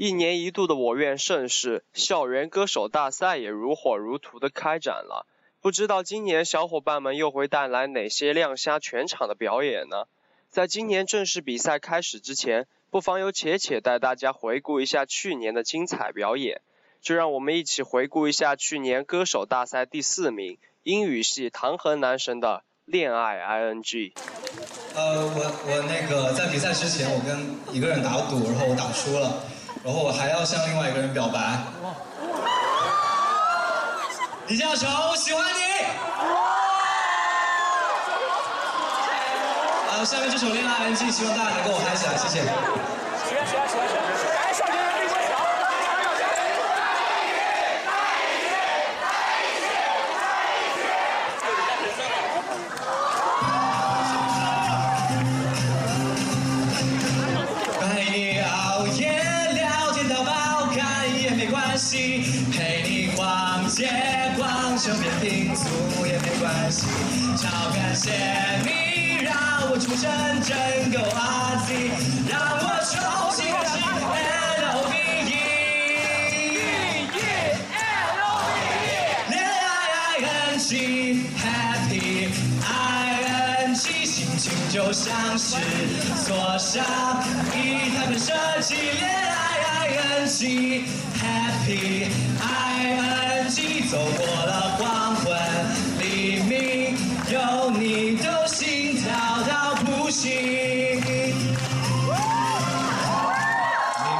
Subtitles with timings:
[0.00, 5.26] 一年一度的我院盛世——校园歌手大赛也如火如荼的开展了。
[5.60, 10.04] 不知道今年小伙伴们又会带来哪些亮瞎全场的表演呢？
[10.48, 16.62] 在今年正式比赛开始之前，不妨由且且带大家回顾一下去年的精彩表演。
[17.02, 24.12] 就让我们一起回顾一下去年歌手大赛第四名英语系唐河男神的恋爱 ing。
[24.94, 29.44] 呃，我我那个在比赛之前，我跟一个人打赌，然后我打输了，
[29.82, 31.38] 然后我还要向另外一个人表白。
[34.46, 35.84] 李嘉诚，我喜欢你。
[39.88, 42.42] 好，下面这首《恋爱 ing》，希望大家能够我嗨起来，谢谢。
[66.70, 68.12] 超感谢
[68.64, 69.34] 你让
[69.72, 70.08] 我出生
[70.40, 70.54] 真
[70.92, 71.74] 够阿 Z，
[72.30, 72.94] 让我重
[73.34, 74.92] 新认识 L O V
[75.26, 75.28] E。
[79.28, 79.68] 恋爱
[79.98, 80.22] I
[80.52, 82.30] N G Happy
[82.64, 82.64] I
[83.64, 85.56] N G 心情就像是
[86.24, 86.84] 坐上
[87.52, 88.76] 一台喷射机。
[88.76, 89.34] 恋爱
[89.66, 90.84] I N G
[91.18, 92.06] Happy
[92.40, 92.44] I
[93.42, 93.58] N G
[93.90, 95.09] 走过了黄
[100.20, 100.30] 心。
[100.36, 101.32] 你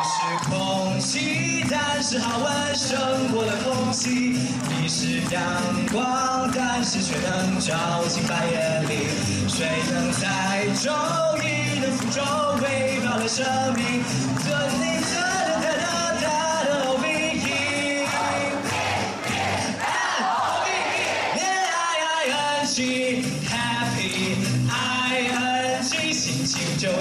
[0.03, 0.17] 是
[0.49, 4.39] 空气，但是好闻胜过了空气。
[4.71, 5.43] 你是阳
[5.93, 7.77] 光，但是却能照
[8.09, 9.11] 进白夜里。
[9.47, 10.91] 水能载舟，
[11.45, 12.23] 亦能覆舟，
[12.63, 13.45] 围绕了生
[13.75, 14.03] 命。
[14.43, 15.05] 这你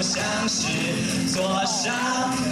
[0.00, 0.66] 我像是
[1.30, 1.92] 坐上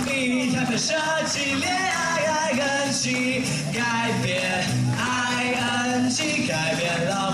[0.07, 0.93] 一台喷射
[1.25, 1.55] 机。
[1.55, 3.43] 恋爱 I N G
[3.73, 4.67] 改变
[4.99, 7.28] I N G 改变了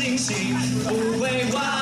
[0.00, 1.79] 星星，不会忘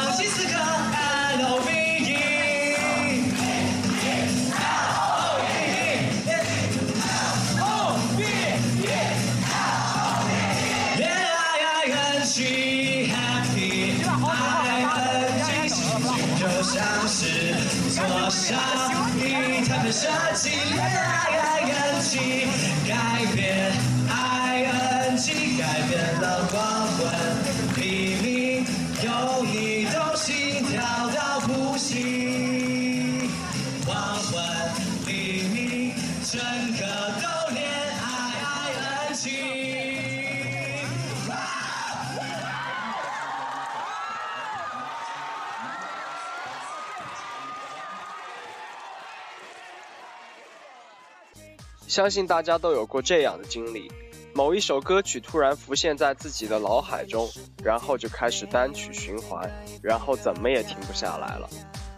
[51.89, 53.91] 相信大家都有过这样的经历：
[54.35, 57.27] 某一首歌曲突然浮现在自己的脑海中，
[57.65, 59.51] 然后就开始单曲循环，
[59.83, 61.49] 然后怎么也停不下来了。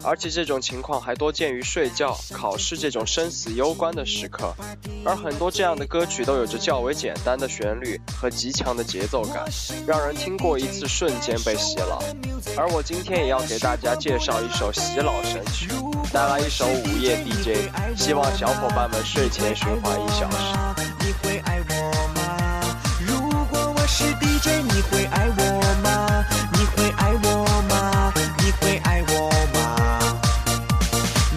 [0.03, 4.55] 而且这种情况还多见于睡觉、考试这种生死攸关的时刻，
[5.05, 9.45] 而很多这样的歌曲都有着较为简单的旋律和极强的节奏感，
[9.85, 12.01] 让人听过一次瞬间被洗脑。
[12.57, 15.67] 而我今天也要给大家介绍一首洗脑神曲，
[16.13, 20.37] 带来一首午夜 DJ，希望小伙伴们睡前循环一小时。
[20.99, 21.73] 你会爱我
[22.13, 22.77] 吗？
[22.99, 26.25] 如果我是 DJ，你会爱我吗？
[26.51, 28.13] 你会爱我吗？
[28.39, 30.19] 你会爱我吗？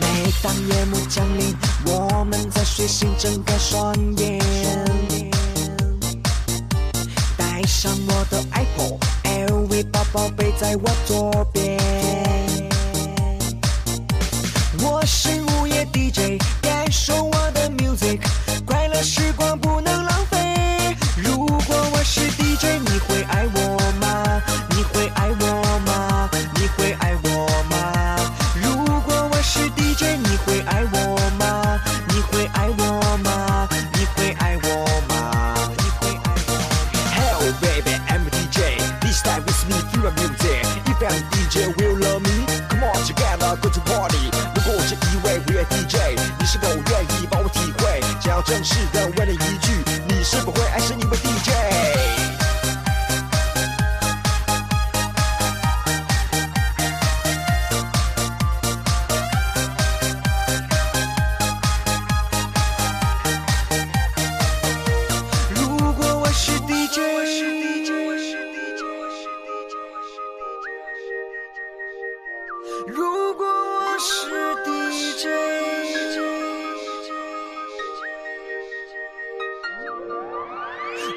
[0.00, 1.56] 每当夜幕降临，
[1.86, 3.93] 我们在睡醒，睁开双。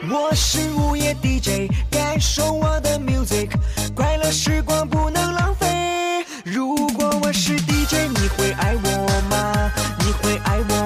[0.04, 3.50] 我是午夜 dj 感受我的 music
[3.96, 6.24] 快乐时光不能浪费。
[6.46, 8.90] 如果我是 dj 你会爱我
[9.28, 9.72] 吗？
[10.00, 10.77] 你会爱我